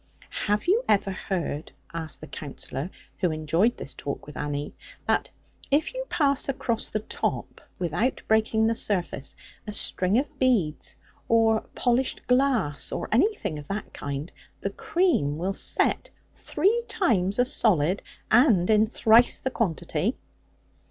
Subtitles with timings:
[0.31, 4.73] 'Have you ever heard,' asked the Counsellor, who enjoyed this talk with Annie,
[5.05, 5.29] 'that
[5.69, 9.35] if you pass across the top, without breaking the surface,
[9.67, 10.95] a string of beads,
[11.27, 17.53] or polished glass, or anything of that kind, the cream will set three times as
[17.53, 20.17] solid, and in thrice the quantity?'